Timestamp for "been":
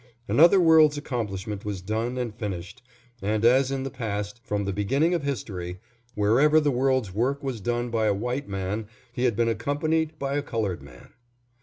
9.35-9.47